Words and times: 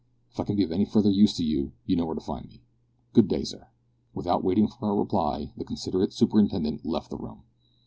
If 0.31 0.39
I 0.39 0.45
can 0.45 0.55
be 0.55 0.63
of 0.63 0.71
any 0.71 0.85
further 0.85 1.11
use 1.11 1.37
to 1.37 1.43
you, 1.43 1.73
you 1.85 1.95
know 1.95 2.07
where 2.07 2.15
to 2.15 2.21
find 2.21 2.47
me. 2.49 2.63
Good 3.13 3.27
day, 3.27 3.43
sir." 3.43 3.67
Without 4.15 4.43
waiting 4.43 4.67
for 4.67 4.89
a 4.89 4.95
reply 4.95 5.53
the 5.55 5.63
considerate 5.63 6.11
superintendent 6.11 6.83
left 6.83 7.11
the 7.11 7.17
room. 7.17 7.43